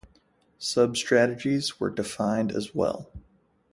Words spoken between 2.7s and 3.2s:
well.